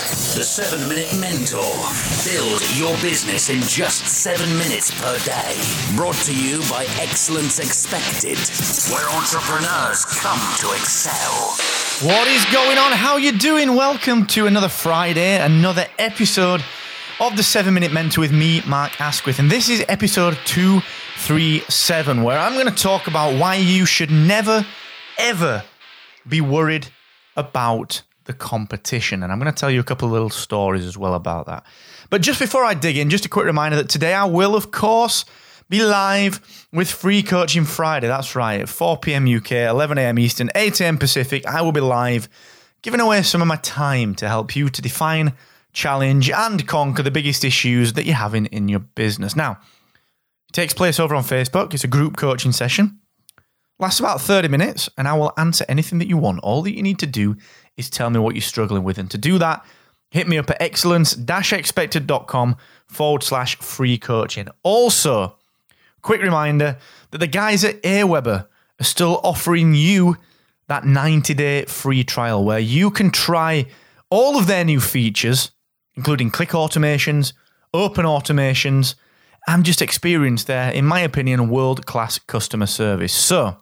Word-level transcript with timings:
The 0.00 0.42
7 0.42 0.88
Minute 0.88 1.14
Mentor. 1.20 1.60
Build 2.24 2.62
your 2.78 2.96
business 3.02 3.50
in 3.50 3.60
just 3.60 4.06
7 4.06 4.48
minutes 4.56 4.90
per 4.98 5.18
day. 5.26 5.60
Brought 5.94 6.14
to 6.24 6.34
you 6.34 6.60
by 6.70 6.86
Excellence 6.98 7.58
Expected, 7.58 8.38
where 8.90 9.06
entrepreneurs 9.10 10.06
come 10.06 10.40
to 10.60 10.72
excel. 10.72 11.54
What 12.08 12.26
is 12.28 12.42
going 12.46 12.78
on? 12.78 12.92
How 12.92 13.18
you 13.18 13.32
doing? 13.32 13.76
Welcome 13.76 14.26
to 14.28 14.46
another 14.46 14.70
Friday, 14.70 15.38
another 15.38 15.84
episode 15.98 16.64
of 17.20 17.36
the 17.36 17.42
7 17.42 17.74
Minute 17.74 17.92
Mentor 17.92 18.22
with 18.22 18.32
me, 18.32 18.62
Mark 18.66 18.98
Asquith. 19.02 19.38
And 19.38 19.50
this 19.50 19.68
is 19.68 19.84
episode 19.86 20.38
237, 20.46 22.22
where 22.22 22.38
I'm 22.38 22.54
going 22.54 22.74
to 22.74 22.82
talk 22.82 23.06
about 23.06 23.38
why 23.38 23.56
you 23.56 23.84
should 23.84 24.10
never, 24.10 24.64
ever 25.18 25.62
be 26.26 26.40
worried 26.40 26.86
about 27.36 28.00
the 28.30 28.38
competition. 28.38 29.22
And 29.22 29.32
I'm 29.32 29.40
going 29.40 29.52
to 29.52 29.58
tell 29.58 29.70
you 29.70 29.80
a 29.80 29.84
couple 29.84 30.06
of 30.06 30.12
little 30.12 30.30
stories 30.30 30.86
as 30.86 30.96
well 30.96 31.14
about 31.14 31.46
that. 31.46 31.66
But 32.10 32.22
just 32.22 32.38
before 32.38 32.64
I 32.64 32.74
dig 32.74 32.96
in, 32.96 33.10
just 33.10 33.26
a 33.26 33.28
quick 33.28 33.44
reminder 33.44 33.76
that 33.76 33.88
today 33.88 34.14
I 34.14 34.24
will, 34.24 34.54
of 34.54 34.70
course, 34.70 35.24
be 35.68 35.82
live 35.84 36.66
with 36.72 36.90
Free 36.90 37.22
Coaching 37.22 37.64
Friday. 37.64 38.06
That's 38.06 38.36
right, 38.36 38.60
at 38.60 38.68
4 38.68 38.98
p.m. 38.98 39.26
UK, 39.28 39.52
11 39.52 39.98
a.m. 39.98 40.18
Eastern, 40.18 40.50
8 40.54 40.80
a.m. 40.80 40.98
Pacific. 40.98 41.44
I 41.46 41.62
will 41.62 41.72
be 41.72 41.80
live 41.80 42.28
giving 42.82 43.00
away 43.00 43.22
some 43.22 43.42
of 43.42 43.48
my 43.48 43.56
time 43.56 44.14
to 44.16 44.28
help 44.28 44.54
you 44.56 44.68
to 44.68 44.82
define, 44.82 45.32
challenge, 45.72 46.30
and 46.30 46.66
conquer 46.66 47.02
the 47.02 47.10
biggest 47.10 47.44
issues 47.44 47.92
that 47.94 48.04
you're 48.04 48.14
having 48.14 48.46
in 48.46 48.68
your 48.68 48.80
business. 48.80 49.36
Now, 49.36 49.58
it 50.48 50.52
takes 50.52 50.72
place 50.72 50.98
over 50.98 51.14
on 51.14 51.24
Facebook. 51.24 51.74
It's 51.74 51.84
a 51.84 51.88
group 51.88 52.16
coaching 52.16 52.52
session. 52.52 52.99
Lasts 53.80 53.98
about 53.98 54.20
30 54.20 54.48
minutes, 54.48 54.90
and 54.98 55.08
I 55.08 55.14
will 55.14 55.32
answer 55.38 55.64
anything 55.66 55.98
that 56.00 56.06
you 56.06 56.18
want. 56.18 56.40
All 56.42 56.60
that 56.62 56.76
you 56.76 56.82
need 56.82 56.98
to 56.98 57.06
do 57.06 57.38
is 57.78 57.88
tell 57.88 58.10
me 58.10 58.20
what 58.20 58.34
you're 58.34 58.42
struggling 58.42 58.84
with. 58.84 58.98
And 58.98 59.10
to 59.10 59.16
do 59.16 59.38
that, 59.38 59.64
hit 60.10 60.28
me 60.28 60.36
up 60.36 60.50
at 60.50 60.60
excellence-expected.com 60.60 62.56
forward 62.86 63.22
slash 63.22 63.56
free 63.56 63.96
coaching. 63.96 64.48
Also, 64.62 65.38
quick 66.02 66.20
reminder 66.20 66.76
that 67.10 67.18
the 67.18 67.26
guys 67.26 67.64
at 67.64 67.82
Aweber 67.82 68.46
are 68.80 68.84
still 68.84 69.18
offering 69.24 69.72
you 69.74 70.18
that 70.68 70.84
90 70.84 71.32
day 71.32 71.64
free 71.64 72.04
trial 72.04 72.44
where 72.44 72.58
you 72.58 72.90
can 72.90 73.10
try 73.10 73.64
all 74.10 74.36
of 74.36 74.46
their 74.46 74.64
new 74.64 74.80
features, 74.80 75.52
including 75.94 76.30
click 76.30 76.50
automations, 76.50 77.32
open 77.72 78.04
automations, 78.04 78.94
and 79.48 79.64
just 79.64 79.80
experience 79.80 80.44
their, 80.44 80.70
in 80.70 80.84
my 80.84 81.00
opinion, 81.00 81.48
world 81.48 81.86
class 81.86 82.18
customer 82.18 82.66
service. 82.66 83.14
So, 83.14 83.56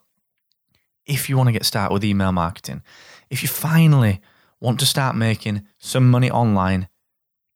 if 1.09 1.29
you 1.29 1.37
want 1.37 1.49
to 1.49 1.53
get 1.53 1.65
started 1.65 1.93
with 1.93 2.05
email 2.05 2.31
marketing, 2.31 2.83
if 3.31 3.43
you 3.43 3.49
finally 3.49 4.21
want 4.61 4.79
to 4.81 4.87
start 4.87 5.17
making 5.17 5.67
some 5.79 6.11
money 6.11 6.31
online, 6.31 6.89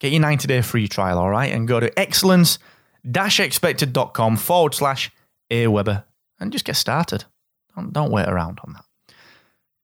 get 0.00 0.11
your 0.11 0.20
90 0.20 0.48
day 0.48 0.62
free 0.62 0.89
trial, 0.89 1.19
all 1.19 1.31
right? 1.31 1.53
And 1.53 1.69
go 1.69 1.78
to 1.78 1.97
excellence 1.98 2.58
expected.com 3.05 4.36
forward 4.36 4.75
slash 4.75 5.11
Aweber 5.50 6.05
and 6.41 6.53
just 6.53 6.64
get 6.64 6.77
started. 6.77 7.25
Don't, 7.75 7.92
don't 7.92 8.11
wait 8.11 8.28
around 8.28 8.61
on 8.64 8.75
that. 8.75 8.84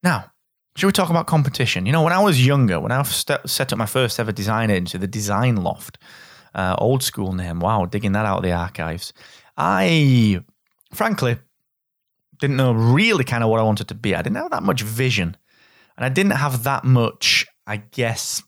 Now, 0.02 0.33
should 0.77 0.86
we 0.86 0.92
talk 0.92 1.11
about 1.11 1.27
competition? 1.27 1.86
You 1.86 1.92
know, 1.92 2.02
when 2.02 2.12
I 2.12 2.22
was 2.22 2.44
younger, 2.44 2.78
when 2.78 2.92
I 2.92 3.02
set 3.02 3.72
up 3.72 3.78
my 3.78 3.86
first 3.86 4.20
ever 4.20 4.30
design 4.30 4.70
agency, 4.70 4.98
the 4.98 5.08
Design 5.08 5.56
Loft, 5.56 5.98
uh, 6.55 6.77
old 6.79 7.02
school 7.02 7.33
name, 7.33 7.58
wow, 7.61 7.85
digging 7.85 8.12
that 8.12 8.24
out 8.24 8.39
of 8.39 8.42
the 8.45 8.52
archives, 8.52 9.12
I 9.56 10.40
frankly 10.92 11.39
didn't 12.40 12.56
know 12.56 12.72
really 12.72 13.24
kind 13.24 13.42
of 13.42 13.50
what 13.50 13.60
I 13.60 13.64
wanted 13.64 13.88
to 13.88 13.94
be. 13.94 14.14
I 14.14 14.22
didn't 14.22 14.36
have 14.36 14.50
that 14.50 14.62
much 14.62 14.82
vision 14.82 15.36
and 15.98 16.04
I 16.04 16.08
didn't 16.08 16.32
have 16.32 16.62
that 16.62 16.84
much, 16.84 17.46
I 17.66 17.78
guess, 17.78 18.42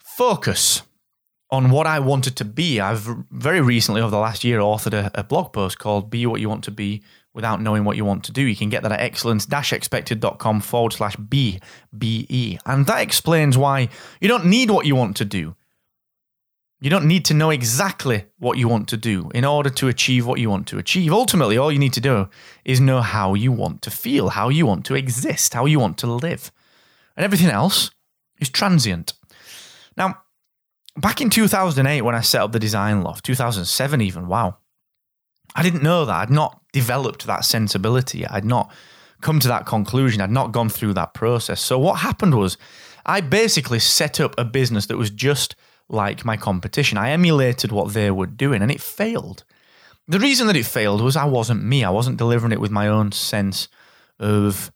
focus 0.00 0.82
on 1.50 1.70
what 1.70 1.86
I 1.86 2.00
wanted 2.00 2.36
to 2.36 2.44
be. 2.44 2.80
I've 2.80 3.08
very 3.30 3.60
recently, 3.60 4.00
over 4.00 4.10
the 4.10 4.18
last 4.18 4.42
year, 4.42 4.58
authored 4.58 4.94
a, 4.94 5.10
a, 5.14 5.22
blog 5.22 5.52
post 5.52 5.78
called 5.78 6.10
Be 6.10 6.26
What 6.26 6.40
You 6.40 6.48
Want 6.48 6.64
to 6.64 6.72
Be 6.72 7.04
Without 7.34 7.62
Knowing 7.62 7.84
What 7.84 7.96
You 7.96 8.04
Want 8.04 8.24
to 8.24 8.32
Do. 8.32 8.42
You 8.42 8.56
can 8.56 8.68
get 8.68 8.82
that 8.82 8.90
at 8.90 9.00
excellence 9.00 9.46
expected.com 9.46 10.60
forward 10.60 10.92
slash 10.92 11.14
B, 11.14 11.60
B-E. 11.96 12.58
And 12.66 12.86
that 12.86 13.02
explains 13.02 13.56
why 13.56 13.88
you 14.20 14.26
don't 14.26 14.46
need 14.46 14.70
what 14.70 14.86
you 14.86 14.96
want 14.96 15.16
to 15.18 15.24
do. 15.24 15.54
You 16.80 16.90
don't 16.90 17.06
need 17.06 17.24
to 17.26 17.34
know 17.34 17.50
exactly 17.50 18.26
what 18.38 18.58
you 18.58 18.68
want 18.68 18.88
to 18.88 18.98
do 18.98 19.30
in 19.34 19.44
order 19.44 19.70
to 19.70 19.88
achieve 19.88 20.26
what 20.26 20.38
you 20.38 20.50
want 20.50 20.66
to 20.68 20.78
achieve. 20.78 21.10
Ultimately, 21.10 21.56
all 21.56 21.72
you 21.72 21.78
need 21.78 21.94
to 21.94 22.00
do 22.00 22.28
is 22.64 22.80
know 22.80 23.00
how 23.00 23.32
you 23.32 23.50
want 23.50 23.80
to 23.82 23.90
feel, 23.90 24.28
how 24.28 24.50
you 24.50 24.66
want 24.66 24.84
to 24.86 24.94
exist, 24.94 25.54
how 25.54 25.64
you 25.64 25.80
want 25.80 25.96
to 25.98 26.06
live. 26.06 26.52
And 27.16 27.24
everything 27.24 27.48
else 27.48 27.90
is 28.40 28.50
transient. 28.50 29.14
Now, 29.96 30.18
back 30.96 31.22
in 31.22 31.30
2008, 31.30 32.02
when 32.02 32.14
I 32.14 32.20
set 32.20 32.42
up 32.42 32.52
the 32.52 32.58
design 32.58 33.02
loft, 33.02 33.24
2007 33.24 34.00
even, 34.02 34.28
wow, 34.28 34.58
I 35.54 35.62
didn't 35.62 35.82
know 35.82 36.04
that. 36.04 36.14
I'd 36.14 36.30
not 36.30 36.60
developed 36.72 37.26
that 37.26 37.46
sensibility. 37.46 38.26
I'd 38.26 38.44
not 38.44 38.70
come 39.22 39.40
to 39.40 39.48
that 39.48 39.64
conclusion. 39.64 40.20
I'd 40.20 40.30
not 40.30 40.52
gone 40.52 40.68
through 40.68 40.92
that 40.94 41.14
process. 41.14 41.62
So, 41.62 41.78
what 41.78 42.00
happened 42.00 42.34
was 42.34 42.58
I 43.06 43.22
basically 43.22 43.78
set 43.78 44.20
up 44.20 44.34
a 44.36 44.44
business 44.44 44.86
that 44.86 44.98
was 44.98 45.08
just 45.08 45.56
like 45.88 46.24
my 46.24 46.36
competition. 46.36 46.98
I 46.98 47.10
emulated 47.10 47.72
what 47.72 47.92
they 47.92 48.10
were 48.10 48.26
doing 48.26 48.62
and 48.62 48.70
it 48.70 48.80
failed. 48.80 49.44
The 50.08 50.20
reason 50.20 50.46
that 50.46 50.56
it 50.56 50.66
failed 50.66 51.00
was 51.00 51.16
I 51.16 51.24
wasn't 51.24 51.64
me. 51.64 51.84
I 51.84 51.90
wasn't 51.90 52.18
delivering 52.18 52.52
it 52.52 52.60
with 52.60 52.70
my 52.70 52.88
own 52.88 53.12
sense 53.12 53.68
of 54.18 54.72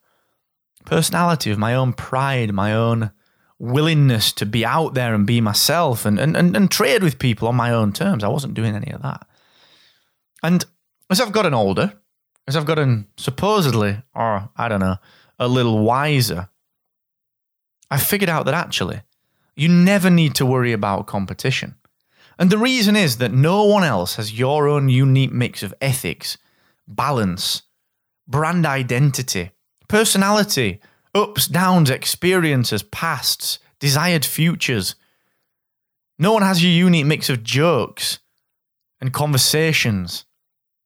personality, 0.85 1.51
of 1.51 1.59
my 1.59 1.75
own 1.75 1.93
pride, 1.93 2.53
my 2.53 2.75
own 2.75 3.13
willingness 3.59 4.33
to 4.33 4.47
be 4.47 4.65
out 4.65 4.95
there 4.95 5.15
and 5.15 5.27
be 5.27 5.41
myself 5.41 6.07
and, 6.07 6.19
and, 6.19 6.37
and, 6.37 6.57
and 6.57 6.71
trade 6.71 7.03
with 7.03 7.19
people 7.19 7.47
on 7.47 7.55
my 7.55 7.71
own 7.71 7.93
terms. 7.93 8.25
I 8.25 8.29
wasn't 8.29 8.55
doing 8.55 8.75
any 8.75 8.91
of 8.91 9.03
that. 9.03 9.27
And 10.43 10.65
as 11.11 11.21
I've 11.21 11.33
gotten 11.33 11.55
older, 11.55 11.93
as 12.49 12.57
I've 12.57 12.67
gotten 12.67 13.07
supposedly, 13.17 14.03
or 14.15 14.49
I 14.57 14.69
don't 14.69 14.81
know, 14.81 14.97
a 15.39 15.47
little 15.47 15.81
wiser, 15.81 16.49
I 17.91 17.99
figured 17.99 18.31
out 18.31 18.47
that 18.47 18.55
actually 18.55 19.03
you 19.61 19.69
never 19.69 20.09
need 20.09 20.35
to 20.37 20.47
worry 20.47 20.73
about 20.73 21.07
competition. 21.07 21.75
And 22.39 22.49
the 22.49 22.57
reason 22.57 22.97
is 22.97 23.19
that 23.19 23.31
no 23.31 23.65
one 23.65 23.85
else 23.85 24.17
has 24.17 24.39
your 24.39 24.67
own 24.67 24.89
unique 24.89 25.33
mix 25.33 25.63
of 25.63 25.75
ethics, 25.83 26.39
balance, 26.89 27.61
brand 28.27 28.65
identity, 28.65 29.51
personality, 29.87 30.81
ups, 31.15 31.47
downs, 31.47 31.91
experiences, 31.91 32.83
pasts, 32.85 33.59
desired 33.81 34.25
futures. 34.25 34.95
No 36.19 36.33
one 36.33 36.43
has 36.43 36.65
your 36.65 36.73
unique 36.73 37.05
mix 37.05 37.29
of 37.29 37.43
jokes 37.43 38.21
and 38.99 39.13
conversations 39.13 40.25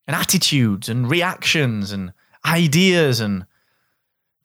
and 0.05 0.17
attitudes 0.17 0.89
and 0.89 1.09
reactions 1.09 1.93
and 1.93 2.11
ideas 2.45 3.21
and 3.21 3.45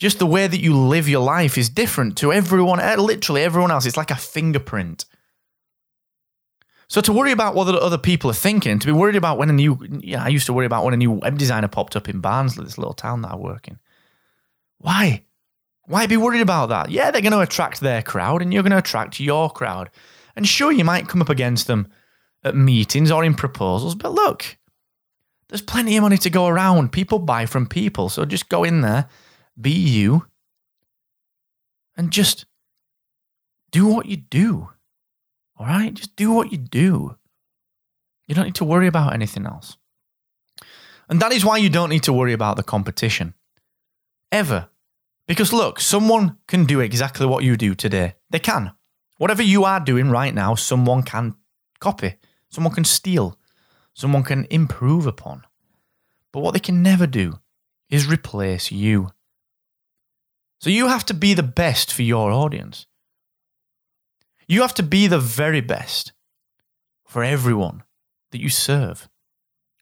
just 0.00 0.18
the 0.18 0.26
way 0.26 0.46
that 0.46 0.60
you 0.60 0.74
live 0.76 1.08
your 1.08 1.22
life 1.22 1.58
is 1.58 1.68
different 1.68 2.16
to 2.16 2.32
everyone, 2.32 2.80
eh, 2.80 2.96
literally 2.96 3.42
everyone 3.42 3.70
else. 3.70 3.84
It's 3.84 3.98
like 3.98 4.10
a 4.10 4.16
fingerprint. 4.16 5.04
So 6.88 7.02
to 7.02 7.12
worry 7.12 7.32
about 7.32 7.54
what 7.54 7.68
other 7.68 7.98
people 7.98 8.30
are 8.30 8.34
thinking, 8.34 8.78
to 8.78 8.86
be 8.86 8.92
worried 8.92 9.14
about 9.14 9.36
when 9.36 9.50
a 9.50 9.52
new, 9.52 9.78
yeah, 10.00 10.24
I 10.24 10.28
used 10.28 10.46
to 10.46 10.54
worry 10.54 10.64
about 10.64 10.84
when 10.84 10.94
a 10.94 10.96
new 10.96 11.12
web 11.12 11.36
designer 11.38 11.68
popped 11.68 11.96
up 11.96 12.08
in 12.08 12.20
Barnsley, 12.20 12.64
this 12.64 12.78
little 12.78 12.94
town 12.94 13.20
that 13.22 13.32
I 13.32 13.36
work 13.36 13.68
in. 13.68 13.78
Why? 14.78 15.22
Why 15.84 16.06
be 16.06 16.16
worried 16.16 16.40
about 16.40 16.70
that? 16.70 16.90
Yeah, 16.90 17.10
they're 17.10 17.20
going 17.20 17.32
to 17.32 17.40
attract 17.40 17.80
their 17.80 18.02
crowd 18.02 18.40
and 18.40 18.54
you're 18.54 18.62
going 18.62 18.72
to 18.72 18.78
attract 18.78 19.20
your 19.20 19.50
crowd. 19.50 19.90
And 20.34 20.48
sure, 20.48 20.72
you 20.72 20.84
might 20.84 21.08
come 21.08 21.20
up 21.20 21.28
against 21.28 21.66
them 21.66 21.88
at 22.42 22.56
meetings 22.56 23.10
or 23.10 23.22
in 23.22 23.34
proposals, 23.34 23.94
but 23.94 24.12
look, 24.12 24.56
there's 25.48 25.60
plenty 25.60 25.96
of 25.98 26.02
money 26.02 26.16
to 26.16 26.30
go 26.30 26.46
around. 26.46 26.90
People 26.90 27.18
buy 27.18 27.44
from 27.44 27.66
people. 27.66 28.08
So 28.08 28.24
just 28.24 28.48
go 28.48 28.64
in 28.64 28.80
there 28.80 29.08
be 29.60 29.72
you 29.72 30.26
and 31.96 32.10
just 32.10 32.46
do 33.70 33.86
what 33.86 34.06
you 34.06 34.16
do. 34.16 34.70
All 35.56 35.66
right? 35.66 35.92
Just 35.92 36.16
do 36.16 36.32
what 36.32 36.50
you 36.50 36.58
do. 36.58 37.16
You 38.26 38.34
don't 38.34 38.46
need 38.46 38.54
to 38.56 38.64
worry 38.64 38.86
about 38.86 39.12
anything 39.12 39.46
else. 39.46 39.76
And 41.08 41.20
that 41.20 41.32
is 41.32 41.44
why 41.44 41.58
you 41.58 41.68
don't 41.68 41.90
need 41.90 42.04
to 42.04 42.12
worry 42.12 42.32
about 42.32 42.56
the 42.56 42.62
competition. 42.62 43.34
Ever. 44.30 44.68
Because 45.26 45.52
look, 45.52 45.80
someone 45.80 46.38
can 46.46 46.64
do 46.64 46.80
exactly 46.80 47.26
what 47.26 47.44
you 47.44 47.56
do 47.56 47.74
today. 47.74 48.14
They 48.30 48.38
can. 48.38 48.72
Whatever 49.18 49.42
you 49.42 49.64
are 49.64 49.80
doing 49.80 50.10
right 50.10 50.34
now, 50.34 50.54
someone 50.54 51.02
can 51.02 51.34
copy, 51.80 52.16
someone 52.48 52.72
can 52.72 52.84
steal, 52.84 53.38
someone 53.92 54.22
can 54.22 54.46
improve 54.50 55.06
upon. 55.06 55.44
But 56.32 56.40
what 56.40 56.52
they 56.52 56.60
can 56.60 56.82
never 56.82 57.06
do 57.06 57.40
is 57.90 58.06
replace 58.06 58.70
you. 58.72 59.10
So 60.60 60.70
you 60.70 60.88
have 60.88 61.06
to 61.06 61.14
be 61.14 61.34
the 61.34 61.42
best 61.42 61.92
for 61.92 62.02
your 62.02 62.30
audience. 62.30 62.86
You 64.46 64.60
have 64.60 64.74
to 64.74 64.82
be 64.82 65.06
the 65.06 65.18
very 65.18 65.62
best 65.62 66.12
for 67.06 67.24
everyone 67.24 67.82
that 68.30 68.40
you 68.40 68.50
serve. 68.50 69.08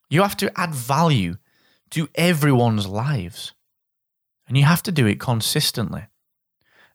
You 0.09 0.23
have 0.23 0.37
to 0.39 0.53
add 0.59 0.75
value 0.75 1.37
to 1.91 2.09
everyone's 2.15 2.87
lives. 2.87 3.55
And 4.47 4.57
you 4.57 4.65
have 4.65 4.83
to 4.85 4.93
do 4.93 5.07
it 5.07 5.21
consistently. 5.21 6.07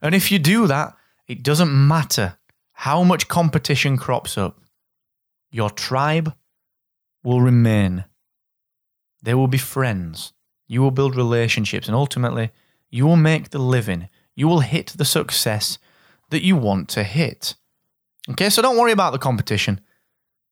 And 0.02 0.16
if 0.16 0.32
you 0.32 0.40
do 0.40 0.66
that, 0.68 0.96
it 1.28 1.44
doesn't 1.44 1.88
matter 1.88 2.38
how 2.74 3.04
much 3.04 3.28
competition 3.28 3.98
crops 3.98 4.38
up, 4.38 4.60
your 5.52 5.70
tribe 5.70 6.34
will 7.24 7.42
remain. 7.42 8.06
They 9.22 9.34
will 9.34 9.48
be 9.48 9.58
friends. 9.58 10.34
You 10.68 10.82
will 10.82 10.92
build 10.92 11.16
relationships, 11.16 11.88
and 11.88 11.96
ultimately, 11.96 12.52
you 12.94 13.08
will 13.08 13.16
make 13.16 13.50
the 13.50 13.60
living. 13.60 14.08
You 14.36 14.48
will 14.48 14.60
hit 14.60 14.94
the 14.96 15.06
success 15.06 15.80
that 16.30 16.44
you 16.44 16.56
want 16.56 16.90
to 16.90 17.04
hit. 17.04 17.56
Okay, 18.30 18.50
so 18.50 18.62
don't 18.62 18.78
worry 18.78 18.92
about 18.92 19.14
the 19.14 19.20
competition. 19.20 19.82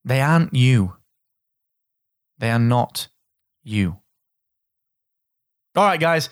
They 0.03 0.21
aren't 0.21 0.53
you. 0.53 0.95
They 2.39 2.49
are 2.49 2.59
not 2.59 3.09
you. 3.63 3.97
All 5.75 5.85
right, 5.85 5.99
guys. 5.99 6.29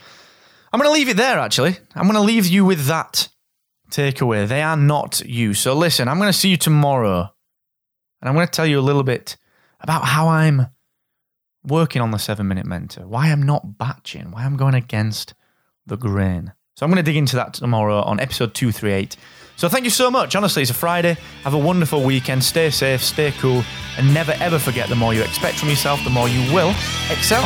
I'm 0.74 0.80
going 0.80 0.90
to 0.90 0.94
leave 0.94 1.10
it 1.10 1.18
there, 1.18 1.38
actually. 1.38 1.78
I'm 1.96 2.04
going 2.04 2.16
to 2.16 2.22
leave 2.22 2.48
you 2.48 2.66
with 2.66 2.86
that 2.88 3.30
takeaway. 3.92 4.48
They 4.48 4.64
are 4.64 4.78
not 4.78 5.22
you. 5.22 5.54
So 5.54 5.74
listen, 5.76 6.08
I'm 6.08 6.18
going 6.18 6.32
to 6.32 6.38
see 6.38 6.50
you 6.50 6.58
tomorrow. 6.58 7.32
And 8.22 8.30
I'm 8.30 8.36
going 8.36 8.48
to 8.48 8.52
tell 8.52 8.66
you 8.66 8.80
a 8.80 8.82
little 8.82 9.04
bit 9.04 9.38
about 9.80 10.06
how 10.06 10.28
I'm 10.28 10.68
working 11.64 12.02
on 12.02 12.12
the 12.12 12.18
seven 12.18 12.48
minute 12.48 12.66
mentor, 12.66 13.08
why 13.08 13.28
I'm 13.28 13.44
not 13.44 13.78
batching, 13.78 14.32
why 14.32 14.44
I'm 14.44 14.58
going 14.58 14.74
against 14.76 15.34
the 15.90 15.98
grain. 15.98 16.54
So 16.76 16.86
I'm 16.86 16.92
going 16.92 17.04
to 17.04 17.04
dig 17.04 17.18
into 17.18 17.36
that 17.36 17.54
tomorrow 17.56 18.02
on 18.02 18.22
episode 18.22 18.54
238. 18.54 19.18
So 19.58 19.68
thank 19.68 19.84
you 19.84 19.90
so 19.90 20.10
much. 20.10 20.38
Honestly, 20.38 20.62
it's 20.62 20.72
a 20.72 20.74
Friday. 20.74 21.18
Have 21.44 21.54
a 21.54 21.58
wonderful 21.58 22.04
weekend. 22.04 22.42
Stay 22.46 22.70
safe, 22.70 23.04
stay 23.04 23.32
cool, 23.40 23.64
and 23.98 24.14
never 24.14 24.32
ever 24.40 24.58
forget 24.58 24.88
the 24.88 24.96
more 24.96 25.14
you 25.14 25.22
expect 25.22 25.60
from 25.60 25.68
yourself, 25.68 26.02
the 26.06 26.10
more 26.10 26.30
you 26.30 26.54
will 26.54 26.70
excel. 27.10 27.44